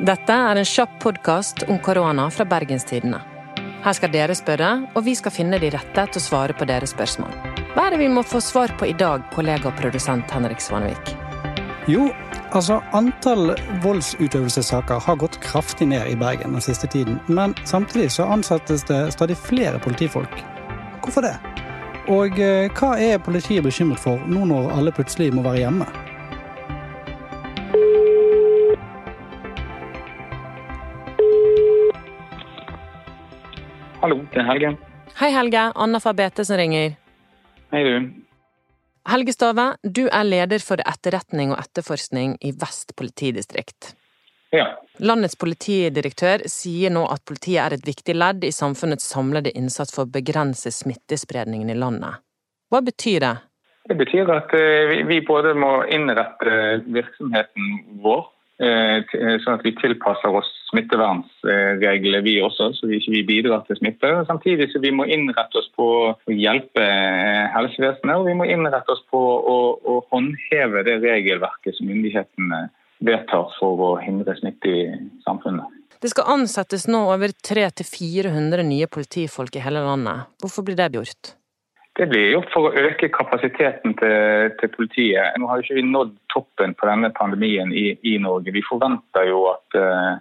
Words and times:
Dette 0.00 0.32
er 0.32 0.56
en 0.56 0.64
kjapp 0.64 0.94
podkast 1.02 1.66
om 1.68 1.76
korona 1.84 2.30
fra 2.32 2.46
Bergenstidene. 2.48 3.18
Her 3.84 3.96
skal 3.98 4.08
dere 4.14 4.32
spørre, 4.32 4.70
og 4.96 5.04
vi 5.04 5.12
skal 5.18 5.34
finne 5.34 5.58
de 5.60 5.68
rette 5.74 6.04
til 6.14 6.16
å 6.16 6.22
svare 6.24 6.56
på 6.56 6.64
deres 6.64 6.94
spørsmål. 6.94 7.34
Hva 7.74 7.84
er 7.84 7.92
det 7.92 7.98
vi 8.00 8.08
må 8.08 8.22
få 8.24 8.40
svar 8.40 8.72
på 8.80 8.88
i 8.88 8.94
dag, 8.96 9.26
kollega 9.34 9.68
og 9.68 9.76
produsent 9.76 10.32
Henrik 10.32 10.64
Svanvik? 10.64 11.12
Jo, 11.92 12.08
altså 12.56 12.80
antall 12.96 13.52
voldsutøvelsessaker 13.84 15.04
har 15.04 15.20
gått 15.20 15.36
kraftig 15.44 15.90
ned 15.92 16.08
i 16.08 16.16
Bergen 16.16 16.56
den 16.56 16.64
siste 16.64 16.88
tiden. 16.88 17.20
Men 17.28 17.52
samtidig 17.68 18.08
så 18.16 18.24
ansettes 18.32 18.88
det 18.88 19.02
stadig 19.12 19.36
flere 19.36 19.82
politifolk. 19.84 20.32
Hvorfor 21.04 21.28
det? 21.28 21.36
Og 22.08 22.40
eh, 22.40 22.72
hva 22.72 22.94
er 22.96 23.20
politiet 23.20 23.68
bekymret 23.68 24.00
for 24.00 24.24
nå 24.24 24.48
når 24.48 24.72
alle 24.78 24.96
plutselig 24.96 25.28
må 25.36 25.44
være 25.44 25.66
hjemme? 25.66 25.92
Hallo, 34.00 34.16
det 34.32 34.40
er 34.40 34.46
Helge. 34.48 34.68
Hei, 35.20 35.28
Helge. 35.34 35.62
Anna 35.76 35.98
fra 36.00 36.14
BT 36.16 36.44
som 36.48 36.56
ringer. 36.56 36.94
Hei, 37.70 37.80
du. 37.84 38.06
Helge 39.12 39.34
Stave, 39.34 39.66
du 39.82 40.06
er 40.08 40.24
leder 40.24 40.62
for 40.64 40.80
etterretning 40.80 41.52
og 41.52 41.60
etterforskning 41.60 42.38
i 42.40 42.54
Vest 42.56 42.94
politidistrikt. 42.96 43.90
Ja. 44.56 44.70
Landets 45.04 45.36
politidirektør 45.36 46.46
sier 46.48 46.92
nå 46.96 47.04
at 47.12 47.26
politiet 47.28 47.60
er 47.66 47.76
et 47.76 47.84
viktig 47.86 48.16
ledd 48.16 48.48
i 48.48 48.54
samfunnets 48.56 49.04
samlede 49.12 49.52
innsats 49.52 49.92
for 49.94 50.08
å 50.08 50.12
begrense 50.16 50.72
smittespredningen 50.72 51.68
i 51.68 51.76
landet. 51.76 52.24
Hva 52.72 52.80
betyr 52.86 53.20
det? 53.26 53.36
Det 53.90 54.00
betyr 54.00 54.32
at 54.32 54.56
eh, 54.56 54.96
vi 55.08 55.20
både 55.28 55.52
må 55.58 55.82
innrette 55.92 56.80
virksomheten 56.88 58.00
vår 58.00 58.24
sånn 58.60 59.56
at 59.56 59.64
vi 59.64 59.72
tilpasser 59.78 60.34
oss 60.36 60.48
smittevernreglene 60.70 62.20
vi 62.24 62.36
også, 62.44 62.70
så 62.76 62.88
vi 62.90 63.00
ikke 63.00 63.24
bidrar 63.28 63.64
til 63.66 63.78
smitte. 63.78 64.10
Samtidig 64.28 64.70
så 64.70 64.82
vi 64.82 64.92
må 64.94 65.06
innrette 65.10 65.60
oss 65.60 65.70
på 65.76 65.86
å 66.10 66.34
hjelpe 66.34 66.84
eh, 66.84 67.48
helsevesenet, 67.54 68.14
og 68.16 68.28
vi 68.28 68.36
må 68.38 68.46
innrette 68.50 68.94
oss 68.94 69.02
på 69.10 69.18
å, 69.20 69.58
å 69.80 69.96
håndheve 70.12 70.84
det 70.86 71.00
regelverket 71.02 71.78
som 71.78 71.90
myndighetene 71.90 72.62
vedtar 73.06 73.50
for 73.58 73.84
å 73.86 73.90
hindre 74.02 74.36
smitte 74.38 74.70
i 74.70 74.80
samfunnet. 75.26 75.76
Det 76.00 76.12
skal 76.12 76.30
ansettes 76.32 76.86
nå 76.88 77.02
over 77.12 77.32
300-400 77.44 78.64
nye 78.64 78.88
politifolk 78.88 79.58
i 79.58 79.64
hele 79.64 79.82
landet. 79.84 80.30
Hvorfor 80.40 80.64
blir 80.64 80.78
det 80.78 80.94
gjort? 80.96 81.34
Det 82.00 82.06
blir 82.08 82.30
gjort 82.32 82.48
for 82.48 82.70
å 82.70 82.80
øke 82.80 83.10
kapasiteten 83.12 83.92
til, 84.00 84.52
til 84.56 84.70
politiet. 84.72 85.34
Nå 85.36 85.50
har 85.50 85.60
ikke 85.60 85.74
vi 85.76 85.82
nådd 85.84 86.14
toppen 86.32 86.72
på 86.72 86.86
denne 86.88 87.10
pandemien 87.12 87.74
i, 87.76 87.90
i 88.08 88.14
Norge. 88.24 88.54
Vi 88.56 88.62
forventer 88.64 89.26
jo 89.28 89.42
at 89.50 89.76
uh, 89.76 90.14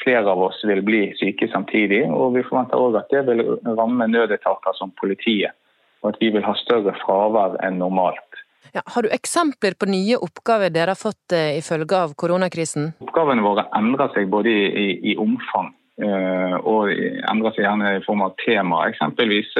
flere 0.00 0.22
av 0.24 0.40
oss 0.46 0.62
vil 0.64 0.80
bli 0.86 1.02
syke 1.18 1.50
samtidig. 1.52 2.06
Og 2.08 2.32
vi 2.38 2.46
forventer 2.46 2.80
òg 2.80 2.96
at 3.02 3.12
det 3.12 3.26
vil 3.26 3.42
ramme 3.76 4.06
nødetater 4.08 4.78
som 4.78 4.94
politiet. 4.96 5.52
Og 6.00 6.14
at 6.14 6.22
vi 6.22 6.30
vil 6.32 6.46
ha 6.46 6.54
større 6.62 6.94
fravær 7.02 7.58
enn 7.66 7.76
normalt. 7.82 8.40
Ja, 8.72 8.80
har 8.94 9.04
du 9.04 9.12
eksempler 9.12 9.76
på 9.76 9.90
nye 9.92 10.16
oppgaver 10.24 10.72
dere 10.72 10.94
har 10.94 11.00
fått 11.02 11.36
uh, 11.36 11.50
i 11.58 11.60
følge 11.60 12.06
av 12.06 12.14
koronakrisen? 12.16 12.94
Oppgavene 13.04 13.44
våre 13.44 13.66
endrer 13.76 14.16
seg 14.16 14.32
både 14.32 14.48
i, 14.48 14.64
i, 14.64 14.88
i 15.12 15.18
omfang 15.20 15.74
uh, 16.00 16.56
og 16.64 16.88
endrer 16.88 17.52
seg 17.52 17.66
gjerne 17.66 17.92
i 17.98 18.02
form 18.08 18.24
av 18.24 18.32
tema. 18.46 18.86
Eksempelvis 18.88 19.52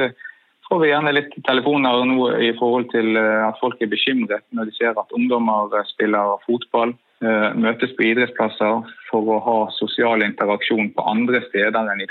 får 0.69 0.79
vi 0.79 0.89
gjerne 0.91 1.13
litt 1.15 1.35
telefoner 1.45 2.05
nå 2.05 2.29
i 2.45 2.51
forhold 2.59 2.89
til 2.93 3.17
eh, 3.17 3.45
at 3.47 3.59
folk 3.61 3.81
er 3.81 3.91
bekymret 3.91 4.45
når 4.55 4.69
de 4.69 4.75
ser 4.77 4.97
at 4.97 5.15
ungdommer 5.17 5.73
eh, 5.75 5.87
spiller 5.89 6.37
fotball. 6.45 6.93
Eh, 7.25 7.47
møtes 7.59 7.91
på 7.97 8.05
idrettsplasser 8.11 8.91
for 9.09 9.31
å 9.33 9.39
ha 9.43 9.57
sosial 9.75 10.23
interaksjon 10.23 10.91
på 10.95 11.05
andre 11.11 11.41
steder 11.49 11.91
enn 11.91 12.03
i 12.05 12.09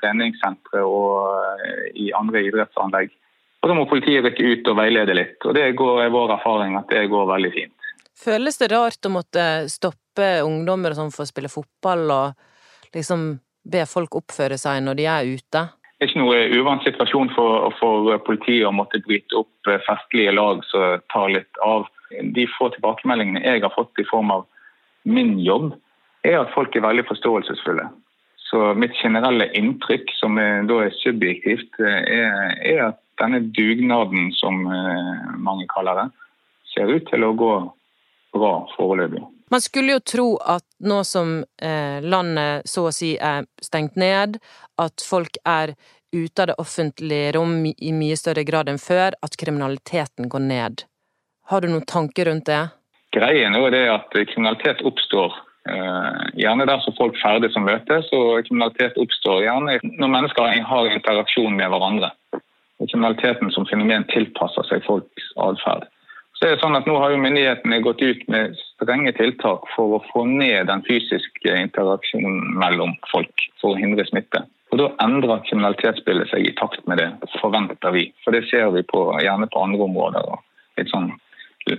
treningssentre 0.00 0.82
og 0.84 1.62
i 1.96 2.10
andre 2.18 2.42
idrettsanlegg. 2.50 3.14
Og 3.62 3.70
Da 3.70 3.76
må 3.78 3.86
politiet 3.86 4.26
rykke 4.26 4.50
ut 4.50 4.72
og 4.72 4.80
veilede 4.80 5.14
litt. 5.14 5.38
og 5.46 5.54
Det 5.54 5.70
går, 5.78 6.02
er 6.02 6.10
vår 6.10 6.34
erfaring 6.34 6.74
at 6.76 6.90
det 6.90 7.06
går 7.12 7.28
veldig 7.30 7.52
fint. 7.54 7.92
Føles 8.18 8.58
det 8.58 8.72
rart 8.74 9.06
å 9.06 9.14
måtte 9.14 9.44
stoppe 9.70 10.42
ungdommer 10.42 10.94
som 10.98 11.14
får 11.14 11.30
spille 11.30 11.50
fotball, 11.50 12.10
og 12.10 12.94
liksom 12.94 13.38
be 13.62 13.86
folk 13.86 14.18
oppføre 14.18 14.58
seg 14.58 14.82
når 14.82 14.98
de 14.98 15.06
er 15.06 15.30
ute? 15.38 15.62
Det 16.02 16.08
er 16.08 16.16
ikke 16.16 16.22
noe 16.24 16.38
uvant 16.58 16.82
situasjon 16.82 17.28
for, 17.30 17.68
for, 17.78 18.08
politiet 18.26 18.64
å 18.66 18.72
måtte 18.74 18.98
bryte 19.04 19.36
opp 19.38 19.68
eh, 19.70 19.78
festlige 19.86 20.32
lag 20.34 20.64
som 20.66 20.98
tar 21.14 21.28
litt 21.30 21.60
av. 21.62 21.84
De 22.34 22.42
få 22.56 22.72
tilbakemeldingene 22.74 23.44
jeg 23.44 23.62
har 23.62 23.70
fått 23.70 24.02
i 24.02 24.06
form 24.08 24.32
av 24.34 24.42
min 25.06 25.36
jobb, 25.38 25.68
er 26.26 26.40
at 26.40 26.50
folk 26.56 26.74
er 26.74 26.82
veldig 26.82 27.04
forståelsesfulle. 27.06 27.86
Så 28.48 28.72
mitt 28.74 28.98
generelle 28.98 29.46
inntrykk, 29.54 30.10
som 30.18 30.42
er, 30.42 30.66
da 30.66 30.80
er 30.88 30.98
subjektivt, 31.04 31.78
eh, 31.78 32.02
er, 32.18 32.50
er, 32.72 32.82
at 32.88 32.98
denne 33.22 33.44
dugnaden, 33.54 34.32
som 34.34 34.58
eh, 34.66 35.22
mange 35.38 35.70
kaller 35.70 36.02
det, 36.02 36.08
ser 36.74 36.90
ut 36.90 37.06
til 37.14 37.28
å 37.28 37.34
gå 37.38 37.52
bra 38.34 38.56
foreløpig. 38.74 39.22
Man 39.52 39.60
skulle 39.60 39.92
jo 39.92 40.00
tro 40.00 40.28
at 40.48 40.64
nå 40.80 41.02
som 41.04 41.42
eh, 41.62 41.98
landet 42.00 42.68
så 42.68 42.86
å 42.88 42.92
si 42.94 43.10
er 43.20 43.44
stengt 43.60 43.98
ned, 44.00 44.38
at 44.80 45.04
folk 45.04 45.36
er 45.44 45.74
ute 46.12 46.42
av 46.44 46.48
det 46.48 46.56
offentlige 46.62 47.34
rom 47.36 47.58
i 47.68 47.92
mye 47.92 48.16
større 48.16 48.46
grad 48.48 48.70
enn 48.72 48.80
før, 48.80 49.12
at 49.20 49.36
kriminaliteten 49.36 50.32
går 50.32 50.44
ned. 50.46 50.86
Har 51.52 51.60
du 51.60 51.68
noen 51.68 51.84
tanker 51.84 52.30
rundt 52.30 52.48
det? 52.48 52.62
Greien 53.12 53.52
er 53.58 53.74
det 53.74 53.84
at 53.92 54.16
kriminalitet 54.32 54.80
oppstår 54.88 55.36
eh, 55.68 56.24
gjerne 56.40 56.68
der 56.72 56.80
som 56.86 56.96
folk 56.96 57.20
ferdig 57.20 57.52
som 57.52 57.68
møtes, 57.68 58.08
og 58.16 58.46
kriminalitet 58.48 58.96
oppstår 59.04 59.44
gjerne 59.44 59.78
når 59.84 60.14
mennesker 60.16 60.62
har 60.72 60.94
interaksjon 60.96 61.60
med 61.60 61.68
hverandre. 61.74 62.14
Kriminaliteten 62.80 63.52
som 63.52 63.68
fenomen 63.68 64.08
tilpasser 64.08 64.64
seg 64.72 64.88
folks 64.88 65.28
atferd. 65.44 65.84
Så 66.42 66.48
er 66.48 66.56
det 66.56 66.62
sånn 66.64 66.74
at 66.74 66.88
Nå 66.90 66.96
har 66.98 67.12
jo 67.14 67.20
myndighetene 67.22 67.76
gått 67.86 68.00
ut 68.02 68.22
med 68.26 68.56
strenge 68.58 69.12
tiltak 69.14 69.68
for 69.76 69.94
å 69.94 70.00
få 70.08 70.24
ned 70.26 70.66
den 70.66 70.82
fysiske 70.88 71.54
interaksjonen 71.54 72.56
mellom 72.58 72.96
folk 73.12 73.44
for 73.62 73.76
å 73.76 73.78
hindre 73.78 74.02
smitte. 74.08 74.42
Og 74.74 74.80
Da 74.80 74.88
endrer 75.04 75.44
kriminalitetsbildet 75.46 76.32
seg 76.32 76.48
i 76.48 76.54
takt 76.58 76.82
med 76.90 76.98
det, 76.98 77.12
forventer 77.38 77.94
vi. 77.94 78.08
For 78.24 78.34
det 78.34 78.48
ser 78.50 78.72
vi 78.74 78.82
på, 78.82 79.04
gjerne 79.22 79.46
på 79.52 79.62
andre 79.62 79.86
områder. 79.86 80.26
og 80.34 80.42
litt 80.80 80.90
sånn 80.90 81.10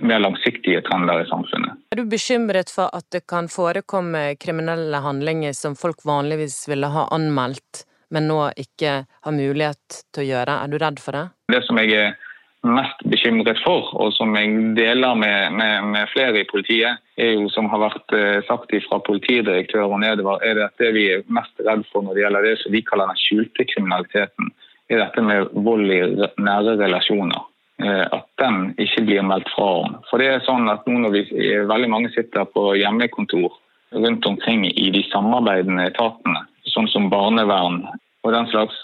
mer 0.00 0.22
langsiktige 0.24 0.80
trender 0.86 1.20
i 1.20 1.28
samfunnet. 1.28 1.76
Er 1.92 2.00
du 2.00 2.08
bekymret 2.08 2.72
for 2.72 2.88
at 2.96 3.04
det 3.12 3.26
kan 3.28 3.50
forekomme 3.52 4.30
kriminelle 4.40 5.00
handlinger 5.04 5.52
som 5.52 5.76
folk 5.76 6.06
vanligvis 6.08 6.62
ville 6.70 6.88
ha 6.88 7.08
anmeldt, 7.12 7.84
men 8.08 8.30
nå 8.30 8.46
ikke 8.56 9.02
har 9.04 9.34
mulighet 9.36 10.04
til 10.14 10.24
å 10.24 10.28
gjøre? 10.30 10.60
Er 10.62 10.72
du 10.72 10.78
redd 10.80 11.02
for 11.04 11.18
det? 11.18 11.26
Det 11.52 11.60
som 11.68 11.76
jeg 11.82 11.98
er 11.98 12.16
mest 12.64 13.00
bekymret 13.12 13.60
for, 13.64 13.90
og 14.00 14.12
som 14.16 14.34
jeg 14.38 14.52
deler 14.78 15.14
med, 15.20 15.54
med, 15.58 15.88
med, 15.92 16.10
flere 16.12 16.40
i 16.40 16.48
politiet, 16.48 17.00
er 17.20 17.32
jo 17.36 17.48
som 17.52 17.68
har 17.72 17.82
vært 17.84 18.14
eh, 18.16 18.40
sagt 18.48 18.72
fra 18.88 19.00
politidirektør 19.04 19.86
og 19.86 20.00
nedover, 20.02 20.42
er 20.42 20.58
det 20.58 20.68
at 20.68 20.82
det 20.82 20.92
vi 20.96 21.08
er 21.12 21.26
mest 21.28 21.60
redd 21.66 21.84
for 21.92 22.04
når 22.04 22.16
det 22.16 22.24
gjelder 22.24 22.48
det 22.48 22.54
som 22.62 22.74
vi 22.74 22.84
kaller 22.86 23.12
den 23.12 23.20
skjulte 23.20 23.68
kriminaliteten, 23.72 24.52
er 24.92 25.00
dette 25.00 25.24
med 25.24 25.52
vold 25.64 25.92
i 25.92 26.00
nære 26.44 26.78
relasjoner. 26.80 27.44
Eh, 27.82 28.04
at 28.06 28.26
den 28.38 28.72
ikke 28.78 29.02
blir 29.08 29.24
meldt 29.26 29.48
fra 29.54 29.68
om. 29.82 29.96
For 30.10 30.22
det 30.22 30.30
er 30.30 30.44
sånn 30.46 30.68
at 30.70 30.84
nå 30.86 31.00
når 31.02 31.14
vi, 31.16 31.24
veldig 31.68 31.90
mange 31.90 32.12
sitter 32.14 32.46
på 32.46 32.72
hjemmekontor 32.78 33.50
rundt 33.94 34.26
omkring 34.26 34.66
i 34.70 34.90
de 34.94 35.02
samarbeidende 35.10 35.88
etatene, 35.90 36.46
sånn 36.70 36.88
som 36.90 37.10
barnevern 37.12 37.82
og 38.24 38.32
den 38.32 38.46
slags, 38.50 38.78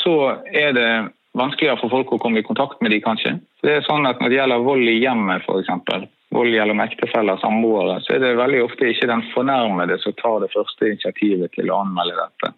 så 0.00 0.36
er 0.52 0.76
det 0.76 0.90
vanskeligere 1.38 1.78
for 1.80 1.92
folk 1.92 2.14
å 2.14 2.18
komme 2.22 2.40
i 2.40 2.46
kontakt 2.46 2.80
med 2.82 2.90
de 2.94 3.00
kanskje. 3.04 3.36
Det 3.62 3.76
er 3.76 3.86
sånn 3.86 4.08
at 4.08 4.20
Når 4.20 4.32
det 4.32 4.40
gjelder 4.40 4.64
vold 4.66 4.88
i 4.88 4.98
hjemmet, 4.98 5.46
f.eks., 5.46 6.08
vold 6.30 6.54
gjennom 6.54 6.82
ektefeller 6.82 7.36
og 7.36 7.42
samboere, 7.42 8.00
så 8.04 8.14
er 8.14 8.22
det 8.22 8.36
veldig 8.38 8.64
ofte 8.64 8.90
ikke 8.90 9.10
den 9.10 9.22
fornærmede 9.34 9.98
som 10.02 10.14
tar 10.18 10.42
det 10.44 10.52
første 10.54 10.90
initiativet 10.92 11.54
til 11.56 11.70
å 11.70 11.80
anmelde 11.84 12.18
dette. 12.18 12.52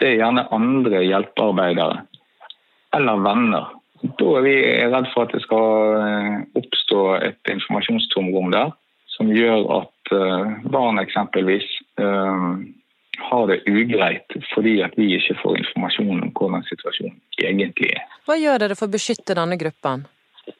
Det 0.00 0.08
er 0.08 0.18
gjerne 0.22 0.48
andre 0.54 1.04
hjelpearbeidere 1.04 2.00
eller 2.96 3.22
venner. 3.22 3.68
Da 4.00 4.28
er 4.38 4.44
vi 4.46 4.56
redd 4.90 5.08
for 5.12 5.26
at 5.26 5.34
det 5.36 5.42
skal 5.44 5.96
eh, 6.00 6.36
oppstå 6.56 7.00
et 7.20 7.52
informasjonstomrom 7.52 8.50
der 8.54 8.72
som 9.12 9.30
gjør 9.34 9.66
at 9.76 10.12
eh, 10.16 10.52
barn 10.72 10.98
eksempelvis 11.02 11.66
eh, 12.00 12.46
har 13.28 13.46
det 13.50 13.60
ugreit 13.68 14.38
fordi 14.54 14.78
at 14.84 14.96
vi 14.98 15.12
ikke 15.16 15.36
får 15.42 15.58
informasjon 15.62 16.22
om 16.24 16.32
hvordan 16.36 16.64
situasjonen 16.68 17.18
egentlig 17.42 17.92
er. 17.96 18.06
Hva 18.28 18.38
gjør 18.40 18.64
dere 18.64 18.78
for 18.78 18.90
å 18.90 18.94
beskytte 18.96 19.36
denne 19.38 19.58
gruppen? 19.60 20.06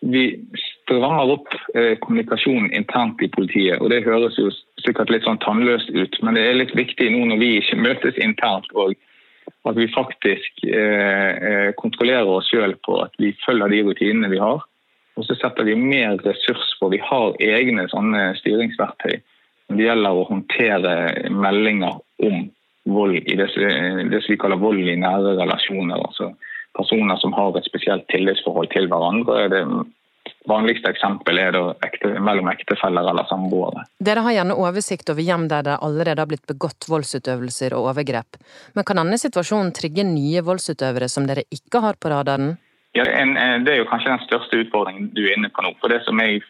Vi 0.01 0.25
strammer 0.61 1.35
opp 1.35 1.51
eh, 1.75 1.97
kommunikasjonen 2.03 2.71
internt 2.77 3.23
i 3.23 3.31
politiet. 3.33 3.81
og 3.81 3.91
Det 3.91 4.05
høres 4.07 4.39
jo 4.39 4.51
sikkert 4.85 5.11
litt 5.11 5.27
sånn 5.27 5.41
tannløst 5.45 5.91
ut, 5.91 6.19
men 6.23 6.37
det 6.37 6.47
er 6.47 6.59
litt 6.61 6.75
viktig 6.77 7.11
nå 7.11 7.25
når 7.31 7.41
vi 7.43 7.53
ikke 7.61 7.81
møtes 7.81 8.21
internt. 8.23 8.71
og 8.75 8.95
at 9.69 9.77
vi 9.77 9.89
faktisk 9.93 10.65
eh, 10.65 11.33
eh 11.49 11.71
kontrollerer 11.77 12.29
oss 12.29 12.49
sjøl 12.49 12.77
på 12.87 13.01
at 13.03 13.13
vi 13.19 13.35
følger 13.45 13.69
de 13.69 13.83
rutinene 13.89 14.31
vi 14.33 14.39
har. 14.41 14.63
Og 15.19 15.27
så 15.27 15.35
setter 15.37 15.67
vi 15.69 15.75
mer 15.77 16.17
ressurs 16.25 16.71
på 16.81 16.89
Vi 16.89 17.01
har 17.03 17.37
egne 17.41 17.89
sånne 17.93 18.31
styringsverktøy 18.41 19.21
når 19.69 19.77
det 19.77 19.85
gjelder 19.85 20.17
å 20.19 20.29
håndtere 20.31 20.95
meldinger 21.31 22.01
om 22.27 22.51
vold 22.91 23.17
i 23.17 23.37
det, 23.37 23.49
det 24.11 24.23
vi 24.29 24.39
kaller 24.41 24.61
vold 24.61 24.81
i 24.81 24.97
nære 24.97 25.37
relasjoner. 25.41 26.01
altså 26.01 26.33
Personer 26.77 27.17
som 27.19 27.33
har 27.35 27.57
et 27.59 27.67
spesielt 27.67 28.07
tillitsforhold 28.09 28.71
til 28.71 28.87
hverandre. 28.89 29.49
Det 29.51 29.65
vanligste 30.49 30.93
eksempelet 30.93 31.49
er 31.49 31.57
da 31.57 31.63
ekte, 31.87 32.13
mellom 32.23 32.49
ektefeller 32.53 33.11
eller 33.11 33.27
samboere. 33.29 33.85
Dere 33.99 34.23
har 34.25 34.37
gjerne 34.39 34.57
oversikt 34.57 35.11
over 35.13 35.27
hjem 35.27 35.49
der 35.51 35.67
det 35.67 35.79
allerede 35.83 36.23
har 36.23 36.31
blitt 36.31 36.47
begått 36.49 36.89
voldsutøvelser 36.89 37.75
og 37.77 37.91
overgrep. 37.93 38.39
Men 38.75 38.87
kan 38.87 39.03
denne 39.03 39.19
situasjonen 39.21 39.75
trigge 39.77 40.07
nye 40.07 40.45
voldsutøvere 40.47 41.11
som 41.13 41.27
dere 41.29 41.47
ikke 41.51 41.83
har 41.85 41.99
på 42.01 42.13
radaren? 42.13 42.55
Ja, 42.95 43.05
Det 43.05 43.73
er 43.73 43.79
jo 43.79 43.91
kanskje 43.91 44.11
den 44.11 44.27
største 44.27 44.63
utfordringen 44.65 45.11
du 45.15 45.23
er 45.23 45.37
inne 45.37 45.51
på 45.51 45.63
nå. 45.63 45.75
For 45.81 45.93
det 45.93 46.03
som 46.07 46.19
jeg 46.19 46.43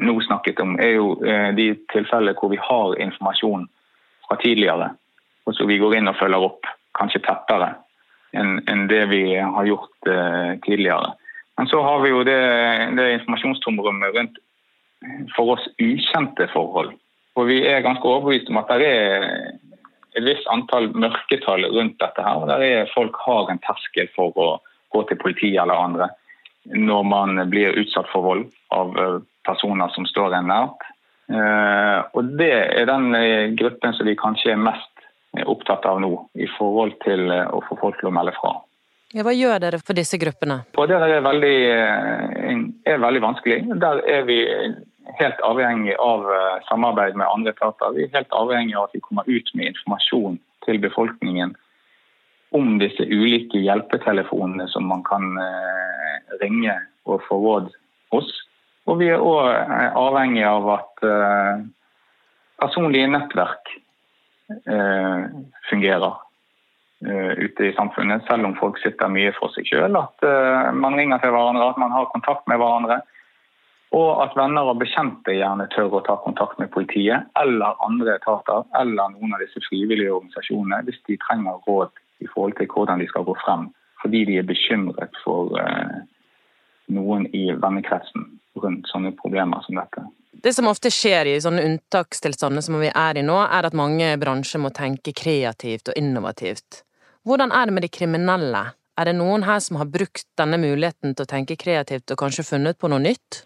nå 0.00 0.20
snakket 0.26 0.60
om, 0.60 0.78
er 0.80 0.96
jo 0.96 1.14
eh, 1.24 1.50
de 1.56 1.74
tilfellene 1.92 2.36
hvor 2.38 2.50
vi 2.50 2.60
har 2.60 2.96
informasjon 3.00 3.66
fra 4.28 4.38
tidligere, 4.40 4.94
og 5.44 5.56
så 5.56 5.66
vi 5.68 5.78
går 5.80 5.98
inn 5.98 6.10
og 6.10 6.18
følger 6.18 6.46
opp 6.48 6.68
kanskje 6.98 7.22
tettere 7.24 7.74
enn 8.34 8.88
det 8.90 9.04
vi 9.12 9.36
har 9.38 9.66
gjort 9.68 10.08
eh, 10.10 10.56
tidligere. 10.64 11.12
Men 11.54 11.68
så 11.70 11.78
har 11.86 12.00
vi 12.02 12.10
jo 12.10 12.24
det, 12.26 12.40
det 12.98 13.04
informasjonstomrommet 13.20 14.16
rundt 14.16 14.40
for 15.36 15.54
oss 15.54 15.68
ukjente 15.78 16.48
forhold. 16.50 16.90
Og 17.38 17.46
vi 17.46 17.60
er 17.66 17.84
ganske 17.84 18.08
overbevist 18.08 18.50
om 18.50 18.58
at 18.58 18.72
det 18.80 18.90
er 18.90 19.28
et 20.14 20.26
visst 20.26 20.50
antall 20.50 20.90
mørketall 20.94 21.66
rundt 21.74 21.98
dette 22.02 22.22
her. 22.26 22.42
og 22.42 22.50
Der 22.50 22.62
er 22.66 22.90
folk 22.94 23.16
har 23.22 23.50
en 23.50 23.62
terskel 23.62 24.10
for 24.16 24.34
å 24.34 24.48
gå 24.94 25.02
til 25.08 25.20
politiet 25.22 25.62
eller 25.62 25.78
andre 25.78 26.10
når 26.64 27.02
man 27.04 27.40
blir 27.52 27.76
utsatt 27.76 28.08
for 28.08 28.24
vold 28.24 28.46
av 28.72 28.94
eh, 28.96 29.16
personer 29.44 29.90
som 29.92 30.06
står 30.08 30.38
en 30.38 30.46
nært. 30.48 30.86
Eh, 31.28 31.98
og 32.16 32.30
det 32.40 32.54
er 32.54 32.88
den 32.88 33.10
eh, 33.18 33.52
gruppen 33.58 33.92
som 33.96 34.08
vi 34.08 34.16
kanskje 34.16 34.54
er 34.54 34.62
mest 34.62 34.93
opptatt 35.46 35.86
av 35.88 36.00
nå, 36.02 36.12
i 36.34 36.46
forhold 36.58 36.96
til 37.04 37.30
å 37.30 37.60
få 37.68 37.78
folk 37.80 37.98
til 38.00 38.10
å 38.10 38.14
melde 38.14 38.34
fra. 38.38 38.54
Ja, 39.14 39.22
hva 39.26 39.34
gjør 39.34 39.60
dere 39.62 39.78
for 39.78 39.94
disse 39.94 40.18
gruppene? 40.18 40.64
Og 40.78 40.88
det 40.90 40.96
er 40.98 41.20
veldig, 41.22 41.58
er 42.90 43.02
veldig 43.02 43.22
vanskelig. 43.22 43.60
Der 43.82 44.00
er 44.10 44.24
vi 44.26 44.40
helt 45.20 45.42
avhengig 45.46 45.94
av 46.02 46.24
samarbeid 46.66 47.14
med 47.18 47.30
andre 47.30 47.54
etater. 47.54 47.94
Vi 47.94 48.08
er 48.08 48.16
helt 48.16 48.34
avhengig 48.34 48.74
av 48.74 48.88
at 48.88 48.96
vi 48.96 49.04
kommer 49.04 49.28
ut 49.28 49.52
med 49.54 49.70
informasjon 49.70 50.40
til 50.66 50.80
befolkningen 50.82 51.54
om 52.54 52.76
disse 52.78 53.02
ulike 53.10 53.58
hjelpetelefonene 53.64 54.66
som 54.70 54.86
man 54.86 55.02
kan 55.06 55.38
eh, 55.42 56.34
ringe 56.42 56.76
og 57.10 57.22
få 57.26 57.38
råd 57.42 57.70
hos. 58.14 58.28
Og 58.86 59.00
vi 59.00 59.10
er 59.10 59.22
òg 59.22 59.48
eh, 59.50 59.88
avhengig 59.98 60.44
av 60.46 60.68
at 60.76 61.06
eh, 61.08 61.64
personlige 62.62 63.10
nettverk 63.10 63.74
fungerer 65.70 66.20
ute 67.04 67.66
i 67.66 67.72
samfunnet, 67.76 68.26
selv 68.28 68.46
om 68.48 68.54
folk 68.56 68.78
sitter 68.80 69.08
mye 69.12 69.32
for 69.36 69.52
seg 69.52 69.66
sjøl. 69.68 69.96
At 69.96 70.24
man 70.76 70.96
ringer 70.96 71.22
til 71.22 71.32
hverandre, 71.34 71.70
at 71.72 71.80
man 71.80 71.92
har 71.92 72.10
kontakt 72.12 72.44
med 72.48 72.60
hverandre. 72.60 72.98
Og 73.94 74.22
at 74.24 74.34
venner 74.34 74.66
og 74.66 74.80
bekjente 74.80 75.36
gjerne 75.36 75.68
tør 75.74 75.98
å 75.98 76.02
ta 76.06 76.16
kontakt 76.24 76.58
med 76.58 76.72
politiet 76.74 77.28
eller 77.38 77.78
andre 77.84 78.16
etater 78.18 78.64
eller 78.80 79.12
noen 79.12 79.36
av 79.36 79.44
disse 79.44 79.62
frivillige 79.68 80.14
organisasjonene 80.16 80.80
hvis 80.88 80.98
de 81.06 81.18
trenger 81.22 81.60
råd 81.68 81.92
i 82.24 82.30
forhold 82.32 82.56
til 82.58 82.70
hvordan 82.72 83.02
de 83.02 83.08
skal 83.10 83.26
gå 83.28 83.36
frem. 83.44 83.68
Fordi 84.02 84.24
de 84.26 84.40
er 84.40 84.48
bekymret 84.48 85.14
for 85.22 85.54
eh, 85.60 86.00
noen 86.96 87.28
i 87.36 87.46
vennekretsen 87.52 88.26
rundt 88.58 88.90
sånne 88.90 89.14
problemer 89.20 89.62
som 89.66 89.78
dette. 89.78 90.02
Det 90.44 90.52
som 90.52 90.66
ofte 90.68 90.90
skjer 90.92 91.24
i 91.30 91.38
sånne 91.40 91.62
unntakstilstander 91.64 92.60
som 92.60 92.76
vi 92.76 92.90
er 92.92 93.16
i 93.16 93.22
nå, 93.24 93.36
er 93.48 93.64
at 93.64 93.76
mange 93.80 94.10
bransjer 94.20 94.60
må 94.60 94.68
tenke 94.76 95.14
kreativt 95.16 95.88
og 95.88 95.96
innovativt. 95.96 96.82
Hvordan 97.24 97.54
er 97.56 97.70
det 97.70 97.72
med 97.72 97.86
de 97.86 97.88
kriminelle? 97.88 98.60
Er 99.00 99.08
det 99.08 99.14
noen 99.16 99.46
her 99.48 99.62
som 99.64 99.78
har 99.80 99.88
brukt 99.88 100.26
denne 100.36 100.58
muligheten 100.60 101.16
til 101.16 101.24
å 101.24 101.30
tenke 101.30 101.56
kreativt 101.56 102.12
og 102.12 102.20
kanskje 102.20 102.44
funnet 102.44 102.76
på 102.76 102.90
noe 102.92 103.00
nytt? 103.00 103.40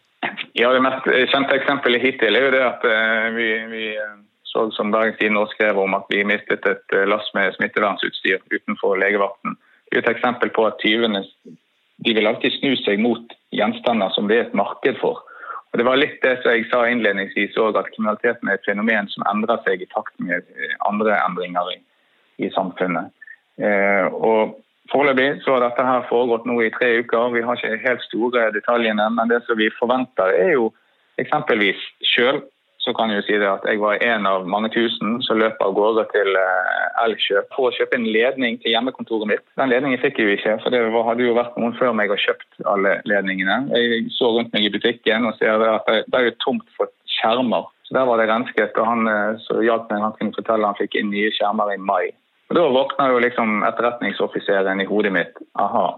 Ja, 0.59 0.73
Det 0.75 0.83
mest 0.83 1.07
kjente 1.31 1.55
eksempelet 1.61 2.03
hittil 2.03 2.35
er 2.35 2.49
jo 2.49 2.57
det 2.57 2.65
at 2.67 2.89
eh, 2.91 3.29
vi, 3.37 3.47
vi 3.71 3.85
eh, 3.95 4.19
så 4.51 4.67
som 4.75 4.91
Dagens 4.91 5.23
Tidende 5.23 5.47
skrev 5.55 5.79
om 5.79 5.95
at 5.95 6.11
vi 6.11 6.27
mistet 6.27 6.67
et 6.67 6.99
eh, 6.99 7.07
lass 7.07 7.31
med 7.39 7.55
smittevernsutstyr 7.61 8.43
utenfor 8.51 8.99
legevakten. 8.99 9.55
Det 9.87 10.01
er 10.01 10.03
et 10.03 10.15
eksempel 10.17 10.51
på 10.51 10.67
at 10.67 10.83
tyvene 10.83 11.23
de 12.03 12.19
vil 12.19 12.27
alltid 12.27 12.59
snu 12.59 12.75
seg 12.83 12.99
mot 13.07 13.39
gjenstander 13.55 14.11
som 14.19 14.27
det 14.27 14.43
er 14.43 14.49
et 14.49 14.59
marked 14.67 14.99
for. 14.99 15.23
Og 15.73 15.81
det 15.81 15.85
var 15.85 16.01
litt 16.01 16.17
det 16.25 16.39
som 16.41 16.55
jeg 16.55 16.69
sa 16.71 16.85
innledningsvis 16.89 17.57
òg, 17.61 17.77
at 17.77 17.91
kriminaliteten 17.93 18.49
er 18.49 18.57
et 18.57 18.69
fenomen 18.69 19.11
som 19.13 19.27
endrer 19.29 19.61
seg 19.67 19.85
i 19.85 19.91
takt 19.93 20.15
med 20.23 20.47
eh, 20.57 20.75
andre 20.89 21.19
endringer 21.21 21.75
i, 21.75 21.79
i 22.47 22.51
samfunnet. 22.55 23.13
Eh, 23.61 24.07
og 24.09 24.57
Foreløpig 24.89 25.43
så 25.45 25.53
har 25.53 25.67
dette 25.67 25.85
her 25.85 26.07
foregått 26.09 26.47
nå 26.49 26.55
i 26.65 26.71
tre 26.73 26.87
uker. 27.03 27.35
Vi 27.35 27.43
har 27.45 27.59
ikke 27.59 27.83
helt 27.83 28.05
store 28.07 28.47
detaljene, 28.55 29.05
men 29.13 29.29
det 29.29 29.43
som 29.45 29.59
vi 29.61 29.69
forventer 29.77 30.33
er 30.33 30.55
jo 30.55 30.71
eksempelvis 31.21 31.83
sjøl 32.09 32.41
så 32.79 32.95
kan 32.95 33.11
jeg 33.11 33.21
jo 33.21 33.27
si 33.27 33.39
det 33.43 33.49
at 33.51 33.65
jeg 33.67 33.81
var 33.83 33.99
en 34.05 34.27
av 34.31 34.47
mange 34.47 34.71
tusen 34.73 35.19
som 35.27 35.41
løp 35.41 35.59
av 35.65 35.75
gårde 35.77 36.05
til 36.13 36.39
eh, 36.39 37.03
Elkjøp 37.05 37.51
for 37.55 37.69
å 37.69 37.75
kjøpe 37.75 37.99
en 37.99 38.07
ledning 38.07 38.59
til 38.63 38.73
hjemmekontoret 38.75 39.31
mitt. 39.31 39.45
Den 39.61 39.73
ledningen 39.73 40.01
fikk 40.03 40.21
jeg 40.21 40.29
jo 40.29 40.37
ikke, 40.37 40.55
for 40.63 40.75
det 40.75 40.85
hadde 41.09 41.27
jo 41.27 41.37
vært 41.37 41.59
noen 41.59 41.75
før 41.79 41.97
meg 41.99 42.15
og 42.15 42.23
kjøpt 42.23 42.63
alle 42.71 42.99
ledningene. 43.11 43.59
Jeg 43.75 44.07
så 44.15 44.31
rundt 44.35 44.55
meg 44.55 44.69
i 44.69 44.73
butikken 44.75 45.27
og 45.29 45.37
ser 45.41 45.65
at 45.67 45.91
det 45.91 46.21
er 46.21 46.31
jo 46.31 46.39
tomt 46.45 46.67
for 46.79 46.91
skjermer. 47.19 47.67
Så 47.89 47.97
Der 47.97 48.07
var 48.09 48.21
det 48.21 48.29
rensket, 48.31 48.79
og 48.79 48.87
han 48.87 49.11
eh, 49.11 49.39
som 49.47 49.63
hjalp 49.65 49.91
meg, 49.91 50.05
han 50.05 50.17
kunne 50.21 50.37
fortelle 50.39 50.71
han 50.71 50.79
fikk 50.79 50.99
inn 51.01 51.11
nye 51.13 51.33
skjermer 51.35 51.75
i 51.75 51.81
mai. 51.83 52.13
Og 52.49 52.57
Da 52.57 52.69
våkna 52.73 53.11
jo 53.13 53.25
liksom 53.25 53.65
etterretningsoffiseren 53.69 54.81
i 54.81 54.89
hodet 54.89 55.13
mitt. 55.13 55.35
Aha, 55.61 55.89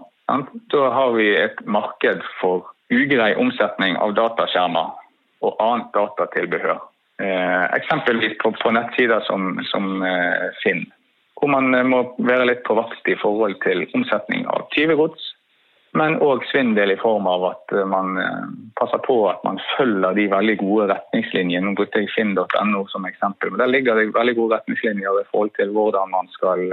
da 0.71 0.89
har 0.95 1.13
vi 1.15 1.29
et 1.35 1.59
marked 1.65 2.23
for 2.39 2.67
ugrei 2.91 3.31
omsetning 3.39 3.97
av 3.99 4.15
dataskjermer 4.15 4.91
og 5.41 5.59
annet 5.63 5.91
datatilbehør. 5.95 6.79
Eh, 7.21 7.65
eksempelvis 7.77 8.37
på, 8.41 8.53
på, 8.63 8.71
nettsider 8.73 9.21
som, 9.27 9.59
som 9.69 10.01
eh, 10.05 10.47
Finn, 10.63 10.87
hvor 11.41 11.51
man 11.53 11.73
eh, 11.75 11.85
må 11.85 12.03
være 12.21 12.47
litt 12.49 12.63
på 12.65 12.77
vakt 12.77 13.09
i 13.09 13.17
forhold 13.21 13.59
til 13.65 13.85
omsetning 13.97 14.47
av 14.49 14.67
tyvegods, 14.75 15.31
men 15.97 16.15
òg 16.23 16.45
svindel 16.47 16.93
i 16.93 16.99
form 17.01 17.27
av 17.29 17.45
at 17.49 17.73
eh, 17.75 17.87
man 17.89 18.15
eh, 18.21 18.47
passer 18.79 19.01
på 19.05 19.17
at 19.29 19.43
man 19.45 19.59
følger 19.75 20.17
de 20.17 20.27
veldig 20.31 20.57
gode 20.61 20.87
retningslinjene. 20.93 21.67
Nå 21.67 21.75
brukte 21.77 22.01
jeg 22.01 22.13
finn.no 22.15 22.85
som 22.93 23.09
eksempel, 23.09 23.51
men 23.51 23.63
der 23.63 23.73
ligger 23.73 23.99
det 23.99 24.13
veldig 24.15 24.37
gode 24.39 24.61
retningslinjer 24.61 25.21
i 25.21 25.27
forhold 25.33 25.53
til 25.59 25.73
hvordan 25.75 26.13
man 26.13 26.31
skal 26.37 26.63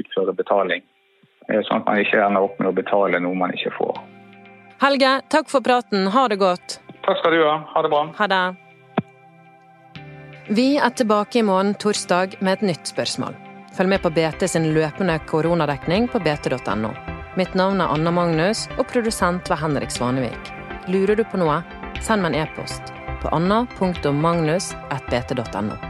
utføre 0.00 0.36
betaling. 0.36 0.86
Sånn 1.50 1.80
at 1.80 1.88
man 1.88 1.98
ikke 1.98 2.20
ender 2.22 2.46
opp 2.46 2.60
med 2.62 2.70
å 2.70 2.76
betale 2.76 3.18
noe 3.20 3.34
man 3.34 3.52
ikke 3.56 3.72
får. 3.74 3.98
Helge, 4.80 5.16
takk 5.32 5.50
for 5.50 5.64
praten. 5.66 6.06
Ha 6.14 6.28
det 6.30 6.38
godt. 6.40 6.78
Takk 7.10 7.18
skal 7.18 7.34
du 7.34 7.42
ha. 7.42 7.56
Ha 7.74 7.82
det 7.82 7.90
bra. 7.90 8.04
Ha 8.18 8.26
det. 8.30 8.54
Vi 10.54 10.78
er 10.78 10.90
tilbake 10.94 11.38
i 11.38 11.42
morgen 11.42 11.74
torsdag 11.74 12.36
med 12.38 12.52
et 12.52 12.60
nytt 12.70 12.86
spørsmål. 12.86 13.34
Følg 13.74 13.88
med 13.90 14.02
på 14.04 14.10
BT 14.14 14.48
sin 14.50 14.74
løpende 14.74 15.18
koronadekning 15.26 16.08
på 16.10 16.18
bt.no. 16.22 16.90
Mitt 17.38 17.54
navn 17.58 17.80
er 17.82 17.88
Anna 17.90 18.10
Magnus, 18.14 18.68
og 18.78 18.86
produsent 18.90 19.50
var 19.50 19.58
Henrik 19.58 19.90
Svanevik. 19.90 20.52
Lurer 20.86 21.16
du 21.18 21.24
på 21.26 21.36
noe, 21.42 21.62
send 21.98 22.22
meg 22.22 22.34
en 22.34 22.40
e-post 22.46 22.82
på 23.22 23.28
anna.magnus.bt.no. 23.34 25.89